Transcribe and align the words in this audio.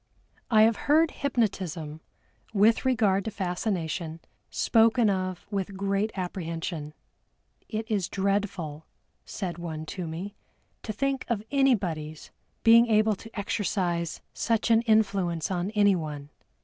I 0.49 0.63
have 0.63 0.77
heard 0.89 1.11
hypnotism, 1.11 2.01
with 2.55 2.85
regard 2.85 3.23
to 3.25 3.29
fascination, 3.29 4.19
spoken 4.49 5.11
of 5.11 5.45
with 5.51 5.77
great 5.77 6.11
apprehension. 6.17 6.95
"It 7.69 7.85
is 7.87 8.09
dreadful," 8.09 8.87
said 9.25 9.59
one 9.59 9.85
to 9.85 10.07
me, 10.07 10.33
"to 10.81 10.91
think 10.91 11.23
of 11.27 11.43
anybody's 11.51 12.31
being 12.63 12.87
able 12.87 13.13
to 13.15 13.39
exercise 13.39 14.21
such 14.33 14.71
an 14.71 14.81
influence 14.87 15.51
on 15.51 15.69
anyone." 15.75 16.31